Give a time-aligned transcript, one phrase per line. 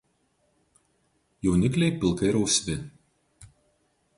[1.47, 2.75] Jaunikliai pilkai rusvi.